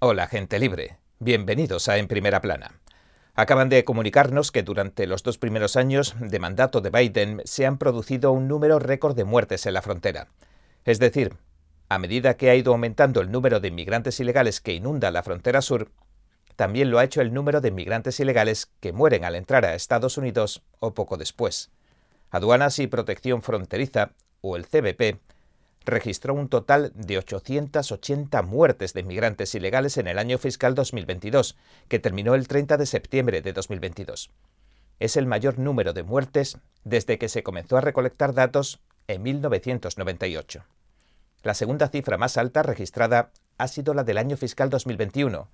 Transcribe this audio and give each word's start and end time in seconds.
Hola, 0.00 0.28
gente 0.28 0.60
libre. 0.60 0.96
Bienvenidos 1.18 1.88
a 1.88 1.98
En 1.98 2.06
Primera 2.06 2.40
Plana. 2.40 2.78
Acaban 3.34 3.68
de 3.68 3.82
comunicarnos 3.82 4.52
que 4.52 4.62
durante 4.62 5.08
los 5.08 5.24
dos 5.24 5.38
primeros 5.38 5.74
años 5.74 6.14
de 6.20 6.38
mandato 6.38 6.80
de 6.80 6.90
Biden 6.90 7.42
se 7.44 7.66
han 7.66 7.78
producido 7.78 8.30
un 8.30 8.46
número 8.46 8.78
récord 8.78 9.16
de 9.16 9.24
muertes 9.24 9.66
en 9.66 9.74
la 9.74 9.82
frontera. 9.82 10.28
Es 10.84 11.00
decir, 11.00 11.34
a 11.88 11.98
medida 11.98 12.36
que 12.36 12.48
ha 12.48 12.54
ido 12.54 12.70
aumentando 12.70 13.20
el 13.20 13.32
número 13.32 13.58
de 13.58 13.66
inmigrantes 13.66 14.20
ilegales 14.20 14.60
que 14.60 14.72
inunda 14.72 15.10
la 15.10 15.24
frontera 15.24 15.62
sur, 15.62 15.90
también 16.54 16.92
lo 16.92 17.00
ha 17.00 17.04
hecho 17.04 17.20
el 17.20 17.34
número 17.34 17.60
de 17.60 17.70
inmigrantes 17.70 18.20
ilegales 18.20 18.70
que 18.78 18.92
mueren 18.92 19.24
al 19.24 19.34
entrar 19.34 19.64
a 19.64 19.74
Estados 19.74 20.16
Unidos 20.16 20.62
o 20.78 20.94
poco 20.94 21.16
después. 21.16 21.72
Aduanas 22.30 22.78
y 22.78 22.86
Protección 22.86 23.42
Fronteriza, 23.42 24.12
o 24.42 24.54
el 24.54 24.64
CBP, 24.64 25.18
registró 25.90 26.34
un 26.34 26.48
total 26.48 26.92
de 26.94 27.18
880 27.18 28.42
muertes 28.42 28.94
de 28.94 29.00
inmigrantes 29.00 29.54
ilegales 29.54 29.96
en 29.96 30.06
el 30.06 30.18
año 30.18 30.38
fiscal 30.38 30.74
2022, 30.74 31.56
que 31.88 31.98
terminó 31.98 32.34
el 32.34 32.48
30 32.48 32.76
de 32.76 32.86
septiembre 32.86 33.42
de 33.42 33.52
2022. 33.52 34.30
Es 35.00 35.16
el 35.16 35.26
mayor 35.26 35.58
número 35.58 35.92
de 35.92 36.02
muertes 36.02 36.58
desde 36.84 37.18
que 37.18 37.28
se 37.28 37.42
comenzó 37.42 37.76
a 37.76 37.80
recolectar 37.80 38.34
datos 38.34 38.80
en 39.06 39.22
1998. 39.22 40.64
La 41.42 41.54
segunda 41.54 41.88
cifra 41.88 42.18
más 42.18 42.36
alta 42.36 42.62
registrada 42.62 43.30
ha 43.58 43.68
sido 43.68 43.94
la 43.94 44.04
del 44.04 44.18
año 44.18 44.36
fiscal 44.36 44.70
2021, 44.70 45.48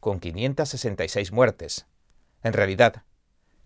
con 0.00 0.18
566 0.18 1.32
muertes. 1.32 1.86
En 2.42 2.52
realidad, 2.52 3.04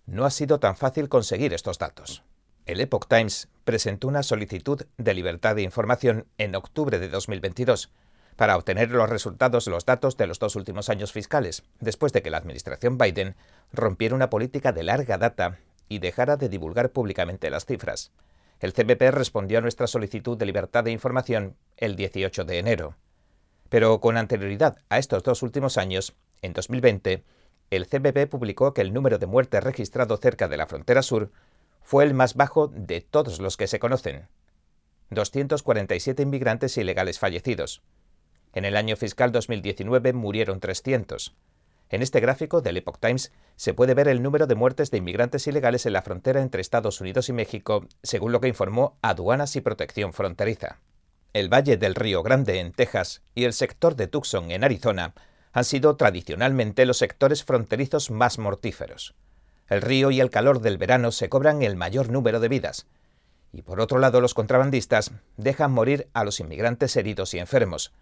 no 0.04 0.24
ha 0.24 0.30
sido 0.30 0.60
tan 0.60 0.77
fácil 0.77 1.09
conseguir 1.09 1.52
estos 1.54 1.79
datos. 1.79 2.23
El 2.66 2.80
Epoch 2.80 3.06
Times 3.06 3.48
presentó 3.65 4.09
una 4.09 4.25
solicitud 4.25 4.83
de 4.98 5.15
libertad 5.15 5.55
de 5.55 5.62
información 5.62 6.27
en 6.37 6.57
octubre 6.57 6.98
de 6.98 7.09
2022 7.09 7.93
para 8.34 8.57
obtener 8.57 8.91
los 8.91 9.09
resultados 9.09 9.65
de 9.65 9.70
los 9.70 9.87
datos 9.87 10.16
de 10.16 10.27
los 10.27 10.41
dos 10.41 10.57
últimos 10.57 10.88
años 10.88 11.12
fiscales, 11.12 11.62
después 11.79 12.12
de 12.12 12.23
que 12.23 12.30
la 12.30 12.38
administración 12.38 12.99
Biden 12.99 13.37
rompiera 13.73 14.16
una 14.16 14.30
política 14.30 14.73
de 14.73 14.82
larga 14.82 15.16
data 15.16 15.59
y 15.88 16.01
dejara 16.01 16.37
de 16.37 16.49
divulgar 16.49 16.90
públicamente 16.90 17.51
las 17.51 17.66
cifras. 17.66 18.10
El 18.59 18.73
CBP 18.73 19.12
respondió 19.12 19.59
a 19.59 19.62
nuestra 19.62 19.87
solicitud 19.87 20.37
de 20.37 20.46
libertad 20.46 20.83
de 20.83 20.90
información 20.90 21.57
el 21.77 21.95
18 21.95 22.45
de 22.45 22.59
enero. 22.59 22.96
Pero 23.68 24.01
con 24.01 24.16
anterioridad 24.16 24.79
a 24.88 24.99
estos 24.99 25.23
dos 25.23 25.43
últimos 25.43 25.79
años, 25.79 26.15
en 26.43 26.52
2020, 26.52 27.23
el 27.71 27.87
CBP 27.87 28.29
publicó 28.29 28.74
que 28.74 28.80
el 28.80 28.93
número 28.93 29.18
de 29.18 29.27
muertes 29.27 29.62
registrado 29.62 30.16
cerca 30.16 30.49
de 30.49 30.57
la 30.57 30.66
frontera 30.66 31.02
sur 31.02 31.30
fue 31.87 32.02
el 32.02 32.15
más 32.15 32.34
bajo 32.34 32.66
de 32.66 33.01
todos 33.01 33.38
los 33.38 33.56
que 33.56 33.68
se 33.68 33.79
conocen. 33.79 34.26
247 35.10 36.20
inmigrantes 36.20 36.76
ilegales 36.78 37.20
fallecidos. 37.20 37.80
En 38.52 38.65
el 38.65 38.76
año 38.76 38.96
fiscal 38.96 39.30
2019 39.30 40.12
murieron 40.12 40.59
300. 40.59 41.37
En 41.90 42.02
este 42.02 42.18
gráfico 42.18 42.60
del 42.60 42.78
Epoch 42.78 42.98
Times 42.98 43.30
se 43.54 43.73
puede 43.73 43.95
ver 43.95 44.09
el 44.09 44.20
número 44.20 44.48
de 44.48 44.56
muertes 44.56 44.90
de 44.90 44.98
inmigrantes 44.98 45.46
ilegales 45.46 45.87
en 45.87 45.93
la 45.93 46.02
frontera 46.02 46.43
entre 46.43 46.60
Estados 46.60 47.01
Unidos 47.01 47.28
y 47.28 47.32
México, 47.32 47.87
según 48.02 48.32
lo 48.32 48.40
que 48.40 48.48
informó 48.48 48.98
Aduanas 49.00 49.54
y 49.54 49.60
Protección 49.60 50.12
Fronteriza. 50.12 50.80
El 51.34 51.48
Valle 51.48 51.76
del 51.76 51.95
Río 51.95 52.24
Grande 52.24 52.59
en 52.59 52.73
Texas 52.73 53.23
y 53.32 53.45
el 53.45 53.52
sector 53.52 53.95
de 53.95 54.09
Tucson 54.09 54.50
en 54.50 54.65
Arizona 54.65 55.15
han 55.52 55.65
sido 55.65 55.95
tradicionalmente 55.95 56.84
los 56.84 56.98
sectores 56.98 57.45
fronterizos 57.45 58.10
más 58.10 58.40
mortíferos. 58.40 59.15
El 59.68 59.82
río 59.82 60.10
y 60.10 60.20
el 60.20 60.30
calor 60.30 60.60
del 60.60 60.78
verano 60.78 61.10
se 61.10 61.28
cobran 61.28 61.62
el 61.62 61.76
mayor 61.76 62.10
número 62.10 62.40
de 62.40 62.48
vidas. 62.48 62.86
Y 63.52 63.62
por 63.62 63.80
otro 63.80 63.98
lado, 63.98 64.20
los 64.20 64.34
contrabandistas 64.34 65.12
dejan 65.36 65.72
morir 65.72 66.09
a 66.12 66.25
los 66.25 66.41
inmigrantes 66.41 66.94
heridos 66.97 67.34
y 67.34 67.38
enfermos. 67.38 67.92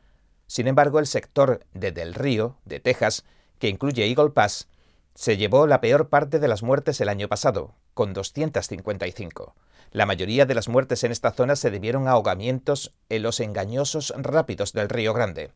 Sin 0.46 0.66
embargo, 0.66 0.98
el 0.98 1.06
sector 1.06 1.60
de 1.72 1.92
Del 1.92 2.14
Río, 2.14 2.58
de 2.64 2.80
Texas, 2.80 3.24
que 3.58 3.68
incluye 3.68 4.06
Eagle 4.06 4.30
Pass, 4.30 4.68
se 5.14 5.36
llevó 5.36 5.66
la 5.66 5.80
peor 5.80 6.08
parte 6.08 6.38
de 6.38 6.48
las 6.48 6.62
muertes 6.62 7.00
el 7.00 7.08
año 7.08 7.28
pasado, 7.28 7.74
con 7.94 8.12
255. 8.12 9.54
La 9.92 10.06
mayoría 10.06 10.44
de 10.44 10.54
las 10.54 10.68
muertes 10.68 11.04
en 11.04 11.12
esta 11.12 11.30
zona 11.30 11.54
se 11.54 11.70
debieron 11.70 12.08
a 12.08 12.12
ahogamientos 12.12 12.92
en 13.08 13.22
los 13.22 13.38
engañosos 13.38 14.12
rápidos 14.16 14.72
del 14.72 14.88
Río 14.88 15.14
Grande. 15.14 15.52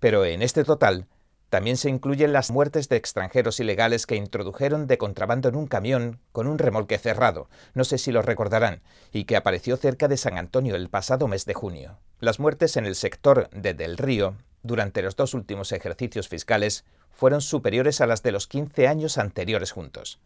Pero 0.00 0.24
en 0.24 0.40
este 0.40 0.64
total 0.64 1.06
también 1.54 1.76
se 1.76 1.88
incluyen 1.88 2.32
las 2.32 2.50
muertes 2.50 2.88
de 2.88 2.96
extranjeros 2.96 3.60
ilegales 3.60 4.08
que 4.08 4.16
introdujeron 4.16 4.88
de 4.88 4.98
contrabando 4.98 5.48
en 5.48 5.54
un 5.54 5.68
camión 5.68 6.18
con 6.32 6.48
un 6.48 6.58
remolque 6.58 6.98
cerrado, 6.98 7.48
no 7.74 7.84
sé 7.84 7.96
si 7.96 8.10
lo 8.10 8.22
recordarán, 8.22 8.82
y 9.12 9.22
que 9.22 9.36
apareció 9.36 9.76
cerca 9.76 10.08
de 10.08 10.16
San 10.16 10.36
Antonio 10.36 10.74
el 10.74 10.88
pasado 10.88 11.28
mes 11.28 11.44
de 11.44 11.54
junio. 11.54 12.00
Las 12.18 12.40
muertes 12.40 12.76
en 12.76 12.86
el 12.86 12.96
sector 12.96 13.48
de 13.50 13.72
Del 13.72 13.98
Río 13.98 14.34
durante 14.64 15.00
los 15.00 15.14
dos 15.14 15.32
últimos 15.32 15.70
ejercicios 15.70 16.26
fiscales 16.26 16.84
fueron 17.12 17.40
superiores 17.40 18.00
a 18.00 18.08
las 18.08 18.24
de 18.24 18.32
los 18.32 18.48
15 18.48 18.88
años 18.88 19.16
anteriores 19.16 19.70
juntos. 19.70 20.18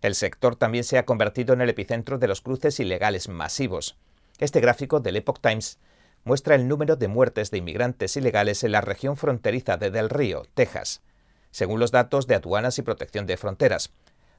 El 0.00 0.16
sector 0.16 0.56
también 0.56 0.82
se 0.82 0.98
ha 0.98 1.04
convertido 1.04 1.54
en 1.54 1.60
el 1.60 1.70
epicentro 1.70 2.18
de 2.18 2.26
los 2.26 2.40
cruces 2.40 2.80
ilegales 2.80 3.28
masivos. 3.28 3.96
Este 4.40 4.58
gráfico 4.58 4.98
del 4.98 5.14
Epoch 5.14 5.38
Times 5.40 5.78
muestra 6.24 6.54
el 6.54 6.68
número 6.68 6.96
de 6.96 7.08
muertes 7.08 7.50
de 7.50 7.58
inmigrantes 7.58 8.16
ilegales 8.16 8.64
en 8.64 8.72
la 8.72 8.80
región 8.80 9.16
fronteriza 9.16 9.76
de 9.76 9.90
Del 9.90 10.10
Río, 10.10 10.42
Texas, 10.54 11.02
según 11.50 11.80
los 11.80 11.90
datos 11.90 12.26
de 12.26 12.34
Aduanas 12.34 12.78
y 12.78 12.82
Protección 12.82 13.26
de 13.26 13.36
Fronteras. 13.36 13.92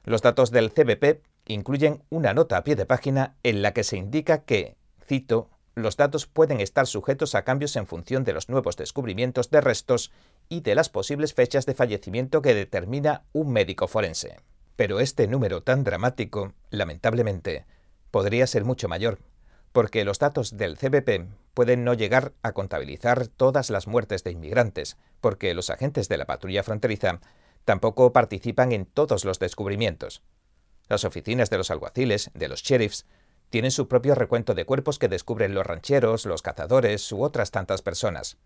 Los 0.04 0.22
datos 0.22 0.50
del 0.50 0.72
CBP 0.72 1.22
incluyen 1.46 2.02
una 2.10 2.34
nota 2.34 2.58
a 2.58 2.64
pie 2.64 2.76
de 2.76 2.86
página 2.86 3.36
en 3.42 3.62
la 3.62 3.72
que 3.72 3.84
se 3.84 3.96
indica 3.96 4.42
que, 4.42 4.76
cito, 5.06 5.48
los 5.74 5.96
datos 5.96 6.26
pueden 6.26 6.60
estar 6.60 6.86
sujetos 6.86 7.34
a 7.34 7.42
cambios 7.42 7.74
en 7.76 7.86
función 7.86 8.24
de 8.24 8.32
los 8.32 8.48
nuevos 8.48 8.76
descubrimientos 8.76 9.50
de 9.50 9.60
restos 9.60 10.12
y 10.48 10.60
de 10.60 10.74
las 10.74 10.88
posibles 10.88 11.34
fechas 11.34 11.66
de 11.66 11.74
fallecimiento 11.74 12.42
que 12.42 12.54
determina 12.54 13.24
un 13.32 13.52
médico 13.52 13.88
forense. 13.88 14.36
Pero 14.76 15.00
este 15.00 15.26
número 15.26 15.62
tan 15.62 15.84
dramático, 15.84 16.52
lamentablemente, 16.70 17.64
podría 18.10 18.46
ser 18.46 18.64
mucho 18.64 18.88
mayor, 18.88 19.18
porque 19.74 20.04
los 20.04 20.20
datos 20.20 20.56
del 20.56 20.78
CBP 20.78 21.26
pueden 21.52 21.82
no 21.82 21.94
llegar 21.94 22.32
a 22.44 22.52
contabilizar 22.52 23.26
todas 23.26 23.70
las 23.70 23.88
muertes 23.88 24.22
de 24.22 24.30
inmigrantes, 24.30 24.96
porque 25.20 25.52
los 25.52 25.68
agentes 25.68 26.08
de 26.08 26.16
la 26.16 26.26
patrulla 26.26 26.62
fronteriza 26.62 27.18
tampoco 27.64 28.12
participan 28.12 28.70
en 28.70 28.86
todos 28.86 29.24
los 29.24 29.40
descubrimientos. 29.40 30.22
Las 30.88 31.04
oficinas 31.04 31.50
de 31.50 31.58
los 31.58 31.72
alguaciles, 31.72 32.30
de 32.34 32.46
los 32.46 32.62
sheriffs, 32.62 33.04
tienen 33.50 33.72
su 33.72 33.88
propio 33.88 34.14
recuento 34.14 34.54
de 34.54 34.64
cuerpos 34.64 35.00
que 35.00 35.08
descubren 35.08 35.54
los 35.54 35.66
rancheros, 35.66 36.24
los 36.24 36.40
cazadores 36.40 37.10
u 37.10 37.24
otras 37.24 37.50
tantas 37.50 37.82
personas. 37.82 38.38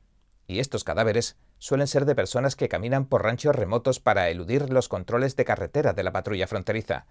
Y 0.47 0.61
estos 0.61 0.83
cadáveres 0.83 1.37
suelen 1.59 1.89
ser 1.89 2.07
de 2.07 2.15
personas 2.15 2.57
que 2.57 2.71
caminan 2.71 3.05
por 3.05 3.25
ranchos 3.25 3.55
remotos 3.55 4.01
para 4.01 4.31
eludir 4.31 4.71
los 4.71 4.89
controles 4.89 5.37
de 5.37 5.45
carretera 5.45 5.93
de 5.93 6.05
la 6.05 6.13
patrulla 6.13 6.47
fronteriza. 6.47 7.05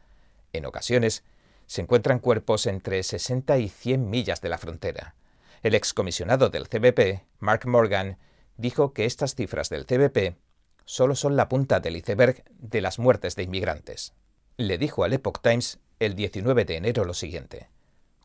En 0.54 0.66
ocasiones, 0.66 1.24
se 1.68 1.82
encuentran 1.82 2.20
cuerpos 2.20 2.66
entre 2.66 3.04
60 3.04 3.58
y 3.60 3.70
100 3.70 4.10
millas 4.10 4.42
de 4.42 4.50
la 4.50 4.58
frontera. 4.58 5.16
El 5.62 5.76
excomisionado 5.76 6.50
del 6.50 6.68
CBP, 6.68 7.26
Mark 7.40 7.68
Morgan, 7.68 8.18
dijo 8.56 8.94
que 8.94 9.06
estas 9.06 9.36
cifras 9.36 9.70
del 9.70 9.86
CBP 9.86 10.38
solo 10.86 11.16
son 11.16 11.36
la 11.36 11.50
punta 11.50 11.80
del 11.80 11.98
iceberg 11.98 12.44
de 12.58 12.82
las 12.82 12.98
muertes 12.98 13.36
de 13.36 13.44
inmigrantes. 13.44 14.14
Le 14.56 14.78
dijo 14.78 15.04
al 15.04 15.14
Epoch 15.14 15.42
Times 15.42 15.80
el 16.00 16.16
19 16.16 16.66
de 16.66 16.78
enero 16.78 17.04
lo 17.04 17.14
siguiente. 17.14 17.70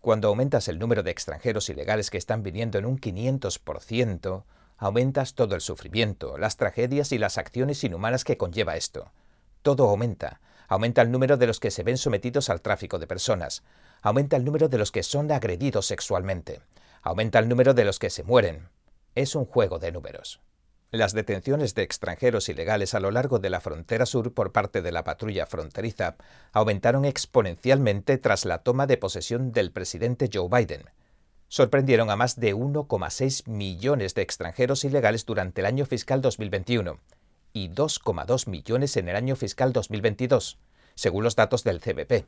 Cuando 0.01 0.29
aumentas 0.29 0.69
el 0.69 0.79
número 0.79 1.03
de 1.03 1.11
extranjeros 1.11 1.69
ilegales 1.69 2.11
que 2.11 2.19
están 2.19 2.43
viniendo 2.43 2.79
en 2.79 2.87
un 2.87 2.99
500%, 2.99 4.45
aumentas 4.79 5.35
todo 5.35 5.55
el 5.55 5.61
sufrimiento, 5.61 6.39
las 6.39 6.57
tragedias 6.57 7.13
y 7.13 7.19
las 7.19 7.39
acciones 7.39 7.83
inhumanas 7.85 8.25
que 8.25 8.37
conlleva 8.37 8.77
esto. 8.77 9.13
Todo 9.63 9.89
aumenta. 9.89 10.41
Aumenta 10.73 11.03
el 11.03 11.11
número 11.11 11.37
de 11.37 11.47
los 11.47 11.61
que 11.61 11.71
se 11.71 11.83
ven 11.83 11.99
sometidos 11.99 12.49
al 12.49 12.63
tráfico 12.63 12.99
de 12.99 13.07
personas. 13.07 13.63
Aumenta 14.01 14.39
el 14.39 14.45
número 14.47 14.71
de 14.71 14.79
los 14.79 14.91
que 14.91 15.03
son 15.03 15.31
agredidos 15.31 15.85
sexualmente. 15.85 16.63
Aumenta 17.03 17.39
el 17.41 17.47
número 17.51 17.75
de 17.75 17.85
los 17.85 17.99
que 17.99 18.09
se 18.09 18.23
mueren. 18.23 18.71
Es 19.15 19.35
un 19.35 19.45
juego 19.45 19.79
de 19.79 19.93
números. 19.93 20.41
Las 20.91 21.13
detenciones 21.13 21.75
de 21.75 21.83
extranjeros 21.83 22.49
ilegales 22.49 22.95
a 22.95 23.01
lo 23.01 23.11
largo 23.11 23.39
de 23.39 23.51
la 23.51 23.61
frontera 23.61 24.07
sur 24.07 24.33
por 24.33 24.53
parte 24.53 24.81
de 24.81 24.93
la 24.93 25.05
patrulla 25.05 25.45
fronteriza 25.45 26.17
aumentaron 26.53 27.05
exponencialmente 27.05 28.17
tras 28.17 28.47
la 28.47 28.63
toma 28.63 28.87
de 28.87 28.97
posesión 28.97 29.53
del 29.53 29.73
presidente 29.73 30.31
Joe 30.33 30.49
Biden. 30.49 30.89
Sorprendieron 31.49 32.09
a 32.09 32.17
más 32.17 32.41
de 32.41 32.55
1,6 32.55 33.47
millones 33.47 34.15
de 34.15 34.23
extranjeros 34.23 34.85
ilegales 34.85 35.27
durante 35.27 35.61
el 35.61 35.67
año 35.67 35.85
fiscal 35.85 36.23
2021 36.23 36.99
y 37.53 37.69
2,2 37.69 38.49
millones 38.49 38.97
en 38.97 39.09
el 39.09 39.17
año 39.17 39.37
fiscal 39.37 39.73
2022, 39.73 40.59
según 40.95 41.25
los 41.25 41.37
datos 41.37 41.65
del 41.65 41.81
CBP. 41.81 42.27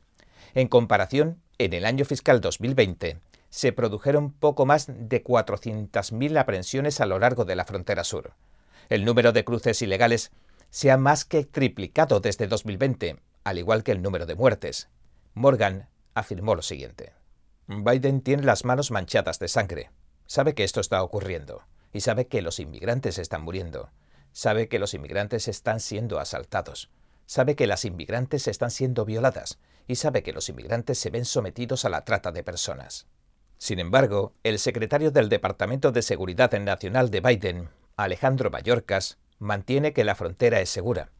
En 0.54 0.68
comparación, 0.68 1.40
en 1.58 1.72
el 1.72 1.84
año 1.84 2.04
fiscal 2.04 2.40
2020 2.40 3.18
se 3.50 3.72
produjeron 3.72 4.32
poco 4.32 4.66
más 4.66 4.86
de 4.88 5.22
400.000 5.22 6.38
aprehensiones 6.38 7.00
a 7.00 7.06
lo 7.06 7.18
largo 7.18 7.44
de 7.44 7.54
la 7.54 7.64
frontera 7.64 8.02
sur. 8.02 8.32
El 8.88 9.04
número 9.04 9.32
de 9.32 9.44
cruces 9.44 9.80
ilegales 9.80 10.32
se 10.70 10.90
ha 10.90 10.96
más 10.96 11.24
que 11.24 11.44
triplicado 11.44 12.18
desde 12.18 12.48
2020, 12.48 13.20
al 13.44 13.58
igual 13.58 13.84
que 13.84 13.92
el 13.92 14.02
número 14.02 14.26
de 14.26 14.34
muertes. 14.34 14.88
Morgan 15.34 15.88
afirmó 16.14 16.56
lo 16.56 16.62
siguiente. 16.62 17.12
Biden 17.68 18.20
tiene 18.22 18.42
las 18.42 18.64
manos 18.64 18.90
manchadas 18.90 19.38
de 19.38 19.48
sangre. 19.48 19.90
Sabe 20.26 20.54
que 20.54 20.64
esto 20.64 20.80
está 20.80 21.02
ocurriendo 21.02 21.62
y 21.92 22.00
sabe 22.00 22.26
que 22.26 22.42
los 22.42 22.58
inmigrantes 22.58 23.18
están 23.18 23.42
muriendo. 23.42 23.90
Sabe 24.34 24.68
que 24.68 24.80
los 24.80 24.92
inmigrantes 24.94 25.48
están 25.48 25.80
siendo 25.80 26.18
asaltados, 26.18 26.90
sabe 27.24 27.54
que 27.54 27.68
las 27.68 27.84
inmigrantes 27.84 28.48
están 28.48 28.70
siendo 28.70 29.04
violadas 29.04 29.58
y 29.86 29.94
sabe 29.94 30.22
que 30.22 30.32
los 30.32 30.48
inmigrantes 30.48 30.98
se 30.98 31.08
ven 31.08 31.24
sometidos 31.24 31.84
a 31.84 31.88
la 31.88 32.04
trata 32.04 32.32
de 32.32 32.42
personas. 32.42 33.06
Sin 33.58 33.78
embargo, 33.78 34.34
el 34.42 34.58
secretario 34.58 35.12
del 35.12 35.28
Departamento 35.28 35.92
de 35.92 36.02
Seguridad 36.02 36.52
Nacional 36.58 37.10
de 37.10 37.20
Biden, 37.20 37.68
Alejandro 37.96 38.50
Mayorkas, 38.50 39.18
mantiene 39.38 39.92
que 39.92 40.04
la 40.04 40.16
frontera 40.16 40.60
es 40.60 40.68
segura. 40.68 41.10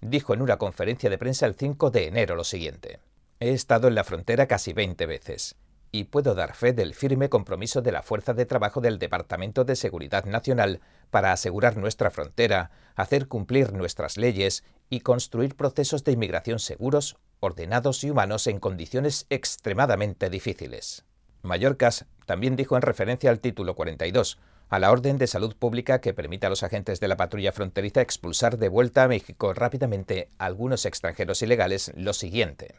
Dijo 0.00 0.32
en 0.32 0.40
una 0.40 0.56
conferencia 0.56 1.10
de 1.10 1.18
prensa 1.18 1.46
el 1.46 1.56
5 1.56 1.90
de 1.90 2.06
enero 2.06 2.36
lo 2.36 2.44
siguiente. 2.44 3.00
He 3.40 3.50
estado 3.50 3.88
en 3.88 3.96
la 3.96 4.04
frontera 4.04 4.46
casi 4.46 4.72
20 4.72 5.04
veces 5.06 5.56
y 5.94 6.04
puedo 6.04 6.34
dar 6.34 6.54
fe 6.54 6.72
del 6.72 6.94
firme 6.94 7.28
compromiso 7.28 7.82
de 7.82 7.92
la 7.92 8.02
Fuerza 8.02 8.32
de 8.32 8.46
Trabajo 8.46 8.80
del 8.80 8.98
Departamento 8.98 9.64
de 9.64 9.76
Seguridad 9.76 10.24
Nacional 10.24 10.80
para 11.10 11.32
asegurar 11.32 11.76
nuestra 11.76 12.10
frontera, 12.10 12.70
hacer 12.96 13.28
cumplir 13.28 13.74
nuestras 13.74 14.16
leyes 14.16 14.64
y 14.88 15.00
construir 15.00 15.54
procesos 15.54 16.02
de 16.02 16.12
inmigración 16.12 16.58
seguros, 16.58 17.18
ordenados 17.40 18.02
y 18.04 18.10
humanos 18.10 18.46
en 18.46 18.58
condiciones 18.58 19.26
extremadamente 19.28 20.30
difíciles. 20.30 21.04
Mallorcas 21.42 22.06
también 22.24 22.56
dijo 22.56 22.76
en 22.76 22.82
referencia 22.82 23.28
al 23.28 23.40
título 23.40 23.74
42, 23.74 24.38
a 24.70 24.78
la 24.78 24.90
orden 24.90 25.18
de 25.18 25.26
salud 25.26 25.54
pública 25.54 26.00
que 26.00 26.14
permite 26.14 26.46
a 26.46 26.50
los 26.50 26.62
agentes 26.62 27.00
de 27.00 27.08
la 27.08 27.18
patrulla 27.18 27.52
fronteriza 27.52 28.00
expulsar 28.00 28.56
de 28.56 28.70
vuelta 28.70 29.02
a 29.02 29.08
México 29.08 29.52
rápidamente 29.52 30.30
a 30.38 30.46
algunos 30.46 30.86
extranjeros 30.86 31.42
ilegales 31.42 31.92
lo 31.94 32.14
siguiente. 32.14 32.76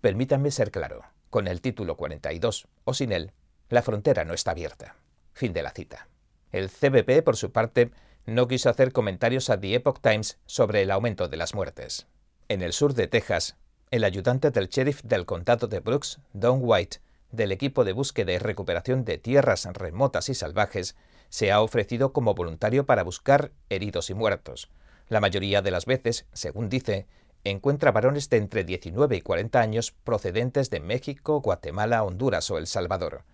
Permítanme 0.00 0.50
ser 0.50 0.72
claro, 0.72 1.04
con 1.32 1.48
el 1.48 1.62
título 1.62 1.96
42 1.96 2.68
o 2.84 2.92
sin 2.92 3.10
él, 3.10 3.32
la 3.70 3.80
frontera 3.80 4.26
no 4.26 4.34
está 4.34 4.50
abierta. 4.50 4.96
Fin 5.32 5.54
de 5.54 5.62
la 5.62 5.70
cita. 5.70 6.06
El 6.50 6.68
CBP, 6.68 7.24
por 7.24 7.38
su 7.38 7.52
parte, 7.52 7.90
no 8.26 8.46
quiso 8.48 8.68
hacer 8.68 8.92
comentarios 8.92 9.48
a 9.48 9.58
The 9.58 9.76
Epoch 9.76 10.02
Times 10.02 10.38
sobre 10.44 10.82
el 10.82 10.90
aumento 10.90 11.28
de 11.28 11.38
las 11.38 11.54
muertes. 11.54 12.06
En 12.50 12.60
el 12.60 12.74
sur 12.74 12.92
de 12.92 13.08
Texas, 13.08 13.56
el 13.90 14.04
ayudante 14.04 14.50
del 14.50 14.68
sheriff 14.68 15.00
del 15.04 15.24
condado 15.24 15.68
de 15.68 15.80
Brooks, 15.80 16.20
Don 16.34 16.58
White, 16.60 16.98
del 17.30 17.50
equipo 17.50 17.84
de 17.84 17.94
búsqueda 17.94 18.32
y 18.32 18.38
recuperación 18.38 19.06
de 19.06 19.16
tierras 19.16 19.64
remotas 19.72 20.28
y 20.28 20.34
salvajes, 20.34 20.96
se 21.30 21.50
ha 21.50 21.62
ofrecido 21.62 22.12
como 22.12 22.34
voluntario 22.34 22.84
para 22.84 23.04
buscar 23.04 23.52
heridos 23.70 24.10
y 24.10 24.14
muertos. 24.14 24.68
La 25.08 25.20
mayoría 25.20 25.62
de 25.62 25.70
las 25.70 25.86
veces, 25.86 26.26
según 26.34 26.68
dice, 26.68 27.06
encuentra 27.44 27.92
varones 27.92 28.30
de 28.30 28.36
entre 28.36 28.64
19 28.64 29.16
y 29.16 29.20
40 29.20 29.60
años 29.60 29.92
procedentes 30.04 30.70
de 30.70 30.80
México, 30.80 31.40
Guatemala, 31.40 32.04
Honduras 32.04 32.50
o 32.50 32.58
El 32.58 32.66
Salvador. 32.66 33.24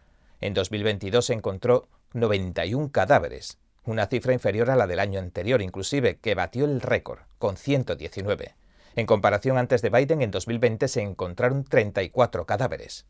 En 0.40 0.54
2022 0.54 1.26
se 1.26 1.34
encontró 1.34 1.88
91 2.14 2.90
cadáveres, 2.90 3.58
una 3.84 4.06
cifra 4.06 4.32
inferior 4.32 4.70
a 4.70 4.76
la 4.76 4.86
del 4.86 5.00
año 5.00 5.18
anterior, 5.18 5.62
inclusive, 5.62 6.18
que 6.18 6.34
batió 6.34 6.64
el 6.64 6.80
récord, 6.80 7.20
con 7.38 7.56
119. 7.56 8.54
En 8.96 9.06
comparación 9.06 9.58
antes 9.58 9.82
de 9.82 9.90
Biden, 9.90 10.22
en 10.22 10.30
2020 10.30 10.88
se 10.88 11.02
encontraron 11.02 11.64
34 11.64 12.46
cadáveres. 12.46 13.06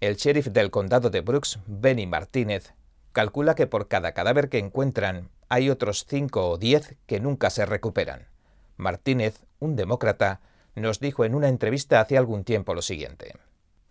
El 0.00 0.16
sheriff 0.16 0.48
del 0.48 0.70
condado 0.70 1.10
de 1.10 1.20
Brooks, 1.20 1.58
Benny 1.66 2.06
Martínez, 2.06 2.74
calcula 3.12 3.54
que 3.54 3.66
por 3.66 3.88
cada 3.88 4.12
cadáver 4.12 4.48
que 4.48 4.58
encuentran 4.58 5.30
hay 5.48 5.70
otros 5.70 6.06
5 6.08 6.50
o 6.50 6.58
10 6.58 6.96
que 7.06 7.20
nunca 7.20 7.50
se 7.50 7.66
recuperan. 7.66 8.28
Martínez, 8.76 9.44
un 9.58 9.76
demócrata, 9.76 10.40
nos 10.74 11.00
dijo 11.00 11.24
en 11.24 11.34
una 11.34 11.48
entrevista 11.48 12.00
hace 12.00 12.16
algún 12.16 12.44
tiempo 12.44 12.74
lo 12.74 12.82
siguiente. 12.82 13.34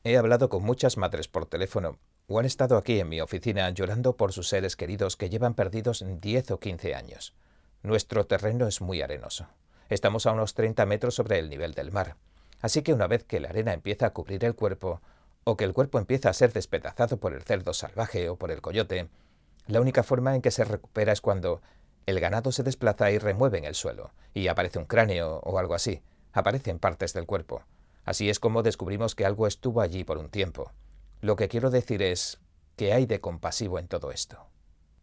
He 0.03 0.17
hablado 0.17 0.49
con 0.49 0.63
muchas 0.63 0.97
madres 0.97 1.27
por 1.27 1.45
teléfono 1.45 1.97
o 2.27 2.39
han 2.39 2.45
estado 2.45 2.77
aquí 2.77 2.99
en 2.99 3.09
mi 3.09 3.21
oficina 3.21 3.69
llorando 3.69 4.15
por 4.15 4.33
sus 4.33 4.49
seres 4.49 4.75
queridos 4.75 5.15
que 5.15 5.29
llevan 5.29 5.53
perdidos 5.53 6.03
10 6.05 6.51
o 6.51 6.59
15 6.59 6.95
años. 6.95 7.33
Nuestro 7.83 8.25
terreno 8.25 8.67
es 8.67 8.81
muy 8.81 9.01
arenoso. 9.01 9.47
Estamos 9.89 10.25
a 10.25 10.33
unos 10.33 10.53
30 10.53 10.85
metros 10.85 11.15
sobre 11.15 11.39
el 11.39 11.49
nivel 11.49 11.73
del 11.73 11.91
mar. 11.91 12.15
Así 12.59 12.81
que 12.81 12.93
una 12.93 13.07
vez 13.07 13.23
que 13.23 13.39
la 13.39 13.49
arena 13.49 13.73
empieza 13.73 14.07
a 14.07 14.13
cubrir 14.13 14.43
el 14.43 14.55
cuerpo, 14.55 15.01
o 15.43 15.55
que 15.55 15.63
el 15.63 15.73
cuerpo 15.73 15.99
empieza 15.99 16.29
a 16.29 16.33
ser 16.33 16.51
despedazado 16.51 17.17
por 17.17 17.33
el 17.33 17.43
cerdo 17.43 17.73
salvaje 17.73 18.27
o 18.29 18.35
por 18.35 18.51
el 18.51 18.61
coyote, 18.61 19.07
la 19.67 19.79
única 19.79 20.03
forma 20.03 20.35
en 20.35 20.41
que 20.41 20.51
se 20.51 20.65
recupera 20.65 21.13
es 21.13 21.21
cuando 21.21 21.61
el 22.07 22.19
ganado 22.21 22.51
se 22.51 22.63
desplaza 22.63 23.11
y 23.11 23.19
remueve 23.19 23.59
en 23.59 23.65
el 23.65 23.75
suelo, 23.75 24.11
y 24.33 24.47
aparece 24.47 24.79
un 24.79 24.85
cráneo 24.85 25.41
o 25.43 25.59
algo 25.59 25.75
así, 25.75 26.01
aparecen 26.31 26.79
partes 26.79 27.13
del 27.13 27.25
cuerpo. 27.25 27.63
Así 28.05 28.29
es 28.29 28.39
como 28.39 28.63
descubrimos 28.63 29.13
que 29.13 29.25
algo 29.25 29.45
estuvo 29.45 29.81
allí 29.81 30.05
por 30.05 30.17
un 30.17 30.29
tiempo. 30.29 30.71
Lo 31.19 31.35
que 31.35 31.49
quiero 31.49 31.69
decir 31.69 32.01
es 32.01 32.39
que 32.77 32.93
hay 32.93 33.05
de 33.05 33.19
compasivo 33.19 33.77
en 33.77 33.89
todo 33.89 34.11
esto. 34.11 34.47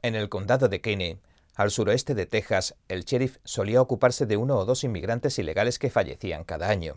En 0.00 0.14
el 0.14 0.30
condado 0.30 0.68
de 0.68 0.80
Kenny, 0.80 1.20
al 1.54 1.70
suroeste 1.70 2.14
de 2.14 2.24
Texas, 2.24 2.74
el 2.88 3.04
sheriff 3.04 3.36
solía 3.44 3.82
ocuparse 3.82 4.24
de 4.24 4.38
uno 4.38 4.56
o 4.56 4.64
dos 4.64 4.82
inmigrantes 4.82 5.38
ilegales 5.38 5.78
que 5.78 5.90
fallecían 5.90 6.44
cada 6.44 6.70
año. 6.70 6.96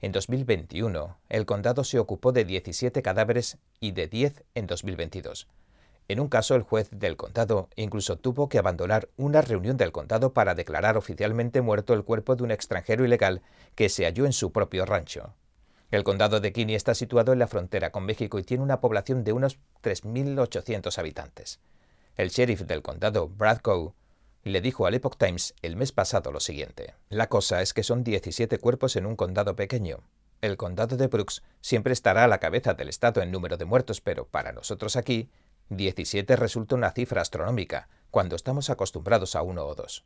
En 0.00 0.12
2021, 0.12 1.18
el 1.28 1.46
condado 1.46 1.82
se 1.82 1.98
ocupó 1.98 2.30
de 2.30 2.44
17 2.44 3.02
cadáveres 3.02 3.58
y 3.80 3.90
de 3.92 4.06
10 4.06 4.44
en 4.54 4.66
2022. 4.68 5.48
En 6.08 6.20
un 6.20 6.28
caso, 6.28 6.54
el 6.54 6.62
juez 6.62 6.88
del 6.90 7.16
condado 7.16 7.68
incluso 7.76 8.16
tuvo 8.16 8.48
que 8.48 8.58
abandonar 8.58 9.08
una 9.16 9.40
reunión 9.40 9.76
del 9.76 9.92
condado 9.92 10.32
para 10.32 10.54
declarar 10.54 10.96
oficialmente 10.96 11.60
muerto 11.60 11.94
el 11.94 12.04
cuerpo 12.04 12.36
de 12.36 12.42
un 12.42 12.50
extranjero 12.50 13.04
ilegal 13.04 13.42
que 13.74 13.88
se 13.88 14.04
halló 14.04 14.26
en 14.26 14.32
su 14.32 14.52
propio 14.52 14.84
rancho. 14.84 15.34
El 15.90 16.04
condado 16.04 16.40
de 16.40 16.52
Kinney 16.52 16.74
está 16.74 16.94
situado 16.94 17.32
en 17.32 17.38
la 17.38 17.46
frontera 17.46 17.92
con 17.92 18.04
México 18.04 18.38
y 18.38 18.44
tiene 18.44 18.62
una 18.62 18.80
población 18.80 19.24
de 19.24 19.32
unos 19.32 19.58
3.800 19.82 20.96
habitantes. 20.98 21.60
El 22.16 22.30
sheriff 22.30 22.62
del 22.62 22.82
condado, 22.82 23.28
Brad 23.28 23.58
Coe, 23.58 23.92
le 24.42 24.60
dijo 24.60 24.86
al 24.86 24.94
Epoch 24.94 25.16
Times 25.16 25.54
el 25.62 25.76
mes 25.76 25.92
pasado 25.92 26.32
lo 26.32 26.40
siguiente. 26.40 26.94
La 27.10 27.28
cosa 27.28 27.62
es 27.62 27.74
que 27.74 27.82
son 27.82 28.04
17 28.04 28.58
cuerpos 28.58 28.96
en 28.96 29.06
un 29.06 29.16
condado 29.16 29.54
pequeño. 29.54 30.00
El 30.40 30.56
condado 30.56 30.96
de 30.96 31.06
Brooks 31.06 31.42
siempre 31.60 31.92
estará 31.92 32.24
a 32.24 32.28
la 32.28 32.38
cabeza 32.38 32.74
del 32.74 32.88
estado 32.88 33.22
en 33.22 33.30
número 33.30 33.56
de 33.56 33.64
muertos, 33.64 34.00
pero 34.00 34.26
para 34.26 34.52
nosotros 34.52 34.96
aquí 34.96 35.28
17 35.76 36.36
resulta 36.36 36.74
una 36.74 36.90
cifra 36.92 37.22
astronómica, 37.22 37.88
cuando 38.10 38.36
estamos 38.36 38.70
acostumbrados 38.70 39.36
a 39.36 39.42
uno 39.42 39.64
o 39.64 39.74
dos. 39.74 40.04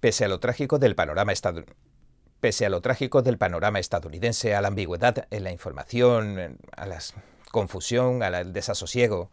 Pese 0.00 0.24
a 0.24 0.28
lo 0.28 0.40
trágico 0.40 0.78
del 0.78 0.94
panorama 0.94 1.32
Pese 2.40 2.66
a 2.66 2.70
lo 2.70 2.80
del 2.80 3.38
panorama 3.38 3.78
estadounidense, 3.78 4.54
a 4.54 4.62
la 4.62 4.68
ambigüedad 4.68 5.26
en 5.30 5.44
la 5.44 5.50
información, 5.50 6.58
a 6.76 6.86
la 6.86 6.98
confusión, 7.50 8.22
al 8.22 8.52
desasosiego, 8.52 9.30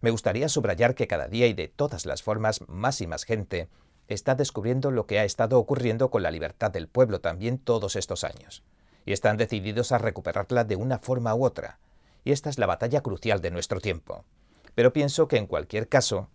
me 0.00 0.10
gustaría 0.10 0.48
subrayar 0.48 0.94
que 0.94 1.08
cada 1.08 1.28
día 1.28 1.46
y 1.46 1.54
de 1.54 1.68
todas 1.68 2.06
las 2.06 2.22
formas 2.22 2.60
más 2.68 3.00
y 3.00 3.06
más 3.06 3.24
gente 3.24 3.68
está 4.06 4.34
descubriendo 4.34 4.90
lo 4.90 5.06
que 5.06 5.18
ha 5.18 5.24
estado 5.24 5.58
ocurriendo 5.58 6.10
con 6.10 6.22
la 6.22 6.30
libertad 6.30 6.70
del 6.70 6.88
pueblo 6.88 7.20
también 7.20 7.58
todos 7.58 7.96
estos 7.96 8.22
años, 8.22 8.62
y 9.06 9.12
están 9.12 9.36
decididos 9.36 9.92
a 9.92 9.98
recuperarla 9.98 10.64
de 10.64 10.76
una 10.76 10.98
forma 10.98 11.34
u 11.34 11.44
otra, 11.44 11.78
y 12.22 12.32
esta 12.32 12.50
es 12.50 12.58
la 12.58 12.66
batalla 12.66 13.00
crucial 13.00 13.40
de 13.40 13.50
nuestro 13.50 13.80
tiempo 13.80 14.24
pero 14.74 14.92
pienso 14.92 15.28
que 15.28 15.36
en 15.36 15.46
cualquier 15.46 15.88
caso, 15.88 16.28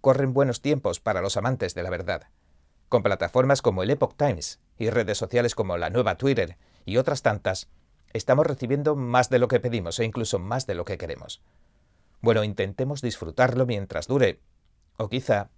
corren 0.00 0.34
buenos 0.34 0.60
tiempos 0.60 1.00
para 1.00 1.22
los 1.22 1.36
amantes 1.36 1.74
de 1.74 1.82
la 1.82 1.90
verdad. 1.90 2.28
Con 2.88 3.02
plataformas 3.02 3.62
como 3.62 3.82
el 3.82 3.90
Epoch 3.90 4.16
Times 4.16 4.60
y 4.78 4.90
redes 4.90 5.16
sociales 5.16 5.54
como 5.54 5.78
la 5.78 5.90
nueva 5.90 6.16
Twitter 6.16 6.58
y 6.84 6.96
otras 6.96 7.22
tantas, 7.22 7.68
estamos 8.12 8.46
recibiendo 8.46 8.96
más 8.96 9.30
de 9.30 9.38
lo 9.38 9.48
que 9.48 9.60
pedimos 9.60 9.98
e 9.98 10.04
incluso 10.04 10.38
más 10.38 10.66
de 10.66 10.74
lo 10.74 10.84
que 10.84 10.98
queremos. 10.98 11.40
Bueno, 12.20 12.44
intentemos 12.44 13.00
disfrutarlo 13.00 13.66
mientras 13.66 14.06
dure, 14.06 14.40
o 14.96 15.08
quizá 15.08 15.50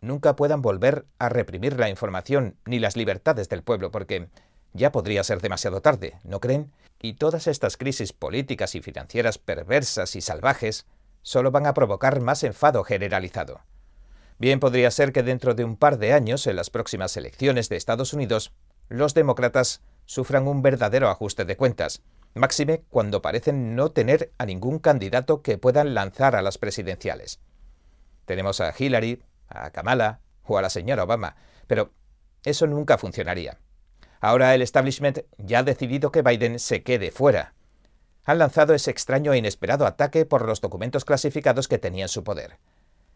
nunca 0.00 0.36
puedan 0.36 0.62
volver 0.62 1.06
a 1.18 1.28
reprimir 1.28 1.78
la 1.78 1.88
información 1.88 2.56
ni 2.64 2.78
las 2.78 2.96
libertades 2.96 3.48
del 3.48 3.62
pueblo, 3.62 3.90
porque 3.90 4.28
ya 4.72 4.92
podría 4.92 5.24
ser 5.24 5.40
demasiado 5.40 5.80
tarde, 5.80 6.18
¿no 6.24 6.40
creen? 6.40 6.72
Y 7.00 7.14
todas 7.14 7.46
estas 7.46 7.76
crisis 7.76 8.12
políticas 8.12 8.74
y 8.74 8.80
financieras 8.80 9.38
perversas 9.38 10.16
y 10.16 10.20
salvajes 10.20 10.86
solo 11.24 11.50
van 11.50 11.66
a 11.66 11.74
provocar 11.74 12.20
más 12.20 12.44
enfado 12.44 12.84
generalizado. 12.84 13.62
Bien 14.38 14.60
podría 14.60 14.90
ser 14.90 15.12
que 15.12 15.22
dentro 15.22 15.54
de 15.54 15.64
un 15.64 15.76
par 15.76 15.98
de 15.98 16.12
años, 16.12 16.46
en 16.46 16.54
las 16.54 16.70
próximas 16.70 17.16
elecciones 17.16 17.68
de 17.68 17.76
Estados 17.76 18.12
Unidos, 18.12 18.52
los 18.88 19.14
demócratas 19.14 19.80
sufran 20.04 20.46
un 20.46 20.60
verdadero 20.60 21.08
ajuste 21.08 21.44
de 21.44 21.56
cuentas, 21.56 22.02
máxime 22.34 22.82
cuando 22.90 23.22
parecen 23.22 23.74
no 23.74 23.90
tener 23.90 24.32
a 24.38 24.44
ningún 24.44 24.78
candidato 24.78 25.40
que 25.40 25.56
puedan 25.56 25.94
lanzar 25.94 26.36
a 26.36 26.42
las 26.42 26.58
presidenciales. 26.58 27.40
Tenemos 28.26 28.60
a 28.60 28.74
Hillary, 28.76 29.22
a 29.48 29.70
Kamala 29.70 30.20
o 30.44 30.58
a 30.58 30.62
la 30.62 30.70
señora 30.70 31.04
Obama, 31.04 31.36
pero 31.66 31.92
eso 32.44 32.66
nunca 32.66 32.98
funcionaría. 32.98 33.58
Ahora 34.20 34.54
el 34.54 34.62
establishment 34.62 35.20
ya 35.38 35.60
ha 35.60 35.62
decidido 35.62 36.12
que 36.12 36.22
Biden 36.22 36.58
se 36.58 36.82
quede 36.82 37.10
fuera, 37.10 37.54
han 38.24 38.38
lanzado 38.38 38.74
ese 38.74 38.90
extraño 38.90 39.32
e 39.32 39.38
inesperado 39.38 39.86
ataque 39.86 40.26
por 40.26 40.46
los 40.46 40.60
documentos 40.60 41.04
clasificados 41.04 41.68
que 41.68 41.78
tenía 41.78 42.04
en 42.04 42.08
su 42.08 42.24
poder. 42.24 42.58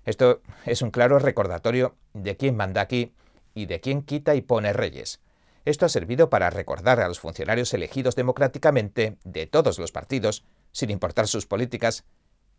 Esto 0.05 0.43
es 0.65 0.83
un 0.83 0.91
claro 0.91 1.19
recordatorio 1.19 1.97
de 2.15 2.37
quién 2.37 2.57
manda 2.57 2.81
aquí 2.81 3.13
y 3.55 3.67
de 3.67 3.81
quién 3.81 4.03
quita 4.03 4.35
y 4.35 4.41
pone 4.41 4.73
reyes. 4.73 5.21
Esto 5.65 5.87
ha 5.87 5.89
servido 5.89 6.31
para 6.31 6.51
recordar 6.51 7.01
a 7.01 7.09
los 7.09 7.21
funcionarios 7.21 7.75
elegidos 7.75 8.17
democráticamente 8.17 9.19
de 9.25 9.47
todos 9.47 9.79
los 9.79 9.93
partidos, 9.93 10.45
sin 10.73 10.91
importar 10.91 11.27
sus 11.27 11.47
políticas, 11.47 12.05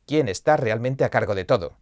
quién 0.06 0.28
está 0.28 0.58
realmente 0.58 1.04
a 1.04 1.10
cargo 1.10 1.34
de 1.34 1.46
todo. 1.46 1.78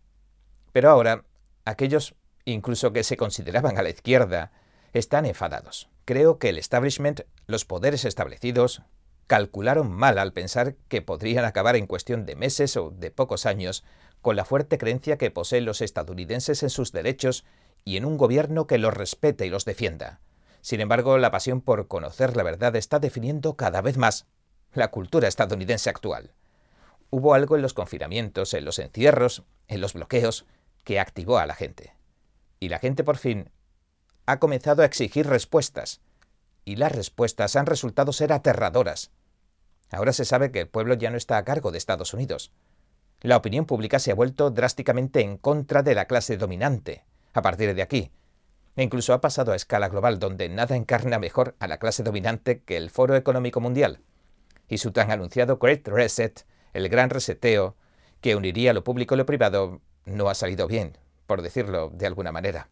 Pero 0.72 0.90
ahora, 0.90 1.24
aquellos 1.66 2.16
incluso 2.48 2.94
que 2.94 3.04
se 3.04 3.18
consideraban 3.18 3.78
a 3.78 3.82
la 3.82 3.90
izquierda, 3.90 4.52
están 4.94 5.26
enfadados. 5.26 5.90
Creo 6.06 6.40
que 6.40 6.50
el 6.50 6.58
establishment, 6.58 7.22
los 7.46 7.66
poderes 7.66 8.06
establecidos, 8.06 8.82
calcularon 9.28 9.92
mal 9.92 10.18
al 10.18 10.34
pensar 10.34 10.76
que 10.88 11.02
podrían 11.02 11.46
acabar 11.46 11.76
en 11.76 11.86
cuestión 11.86 12.26
de 12.26 12.36
meses 12.36 12.78
o 12.78 12.90
de 12.90 13.12
pocos 13.12 13.46
años 13.46 13.84
con 14.22 14.36
la 14.36 14.46
fuerte 14.46 14.78
creencia 14.78 15.18
que 15.18 15.32
poseen 15.32 15.66
los 15.66 15.82
estadounidenses 15.82 16.64
en 16.64 16.70
sus 16.70 16.92
derechos 16.92 17.46
y 17.84 17.98
en 17.98 18.06
un 18.06 18.18
gobierno 18.18 18.68
que 18.68 18.78
los 18.78 18.94
respete 18.94 19.46
y 19.46 19.50
los 19.50 19.66
defienda. 19.66 20.20
Sin 20.62 20.82
embargo, 20.82 21.18
la 21.18 21.32
pasión 21.32 21.62
por 21.62 21.88
conocer 21.88 22.36
la 22.36 22.44
verdad 22.44 22.76
está 22.76 23.00
definiendo 23.00 23.56
cada 23.56 23.82
vez 23.82 23.98
más 23.98 24.26
la 24.74 24.90
cultura 24.90 25.28
estadounidense 25.28 25.90
actual. 25.90 26.34
Hubo 27.10 27.34
algo 27.34 27.56
en 27.56 27.62
los 27.62 27.74
confinamientos, 27.74 28.54
en 28.54 28.66
los 28.66 28.80
encierros, 28.80 29.44
en 29.68 29.82
los 29.82 29.94
bloqueos, 29.94 30.46
que 30.84 31.00
activó 31.00 31.38
a 31.38 31.46
la 31.46 31.56
gente. 31.56 31.96
Y 32.60 32.70
la 32.70 32.80
gente 32.80 33.04
por 33.04 33.18
fin 33.18 33.50
ha 34.26 34.40
comenzado 34.40 34.82
a 34.82 34.86
exigir 34.86 35.28
respuestas. 35.28 36.02
Y 36.68 36.76
las 36.76 36.92
respuestas 36.92 37.56
han 37.56 37.66
resultado 37.66 38.12
ser 38.12 38.34
aterradoras. 38.34 39.12
Ahora 39.90 40.12
se 40.12 40.26
sabe 40.26 40.52
que 40.52 40.60
el 40.60 40.68
pueblo 40.68 40.96
ya 40.96 41.10
no 41.10 41.16
está 41.16 41.38
a 41.38 41.46
cargo 41.46 41.72
de 41.72 41.78
Estados 41.78 42.14
Unidos. 42.14 42.52
La 43.22 43.38
opinión 43.38 43.66
pública 43.66 44.00
se 44.00 44.12
ha 44.12 44.16
vuelto 44.16 44.52
drásticamente 44.52 45.22
en 45.22 45.38
contra 45.38 45.82
de 45.82 45.96
la 45.96 46.08
clase 46.08 46.36
dominante. 46.36 47.06
A 47.32 47.42
partir 47.42 47.74
de 47.74 47.82
aquí, 47.82 48.12
e 48.76 48.84
incluso 48.84 49.14
ha 49.14 49.22
pasado 49.22 49.54
a 49.54 49.56
escala 49.56 49.88
global, 49.88 50.20
donde 50.20 50.50
nada 50.50 50.76
encarna 50.76 51.20
mejor 51.20 51.56
a 51.60 51.68
la 51.68 51.78
clase 51.78 52.04
dominante 52.04 52.62
que 52.64 52.76
el 52.76 52.90
Foro 52.90 53.16
Económico 53.16 53.62
Mundial. 53.62 54.02
Y 54.68 54.80
su 54.80 54.92
tan 54.92 55.10
anunciado 55.10 55.60
Great 55.60 55.88
Reset, 55.88 56.46
el 56.74 56.90
gran 56.90 57.12
reseteo, 57.12 57.78
que 58.20 58.36
uniría 58.36 58.74
lo 58.74 58.84
público 58.84 59.16
y 59.16 59.20
lo 59.20 59.26
privado, 59.26 59.80
no 60.04 60.28
ha 60.28 60.36
salido 60.36 60.68
bien, 60.68 60.98
por 61.28 61.42
decirlo 61.42 61.92
de 61.94 62.08
alguna 62.08 62.34
manera. 62.34 62.68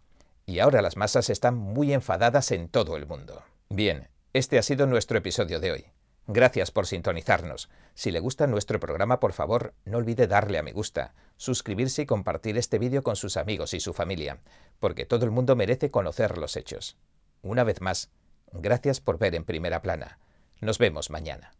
Y 0.45 0.59
ahora 0.59 0.81
las 0.81 0.97
masas 0.97 1.29
están 1.29 1.55
muy 1.55 1.93
enfadadas 1.93 2.51
en 2.51 2.67
todo 2.67 2.97
el 2.97 3.07
mundo. 3.07 3.41
Bien, 3.69 4.09
este 4.33 4.59
ha 4.59 4.61
sido 4.61 4.85
nuestro 4.85 5.17
episodio 5.17 5.59
de 5.59 5.71
hoy. 5.71 5.85
Gracias 6.27 6.71
por 6.71 6.85
sintonizarnos. 6.85 7.69
Si 7.95 8.11
le 8.11 8.19
gusta 8.19 8.47
nuestro 8.47 8.79
programa, 8.79 9.19
por 9.19 9.33
favor, 9.33 9.73
no 9.85 9.97
olvide 9.97 10.27
darle 10.27 10.59
a 10.59 10.63
me 10.63 10.71
gusta, 10.71 11.13
suscribirse 11.37 12.03
y 12.03 12.05
compartir 12.05 12.57
este 12.57 12.77
vídeo 12.79 13.01
con 13.01 13.15
sus 13.15 13.37
amigos 13.37 13.73
y 13.73 13.79
su 13.79 13.93
familia, 13.93 14.39
porque 14.79 15.05
todo 15.05 15.25
el 15.25 15.31
mundo 15.31 15.55
merece 15.55 15.89
conocer 15.89 16.37
los 16.37 16.55
hechos. 16.57 16.97
Una 17.41 17.63
vez 17.63 17.81
más, 17.81 18.11
gracias 18.51 19.01
por 19.01 19.17
ver 19.17 19.33
en 19.33 19.43
primera 19.43 19.81
plana. 19.81 20.19
Nos 20.61 20.77
vemos 20.77 21.09
mañana. 21.09 21.51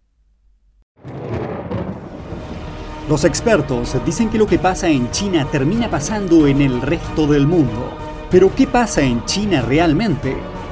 Los 3.10 3.24
expertos 3.24 4.04
dicen 4.06 4.30
que 4.30 4.38
lo 4.38 4.48
que 4.48 4.60
pasa 4.60 4.90
en 4.90 5.10
China 5.12 5.48
termina 5.52 5.90
pasando 5.90 6.48
en 6.48 6.62
el 6.62 6.82
resto 6.82 7.28
del 7.28 7.46
mundo. 7.48 7.92
Pero 8.32 8.54
¿qué 8.56 8.66
pasa 8.68 9.02
en 9.02 9.24
China 9.26 9.62
realmente? 9.62 10.36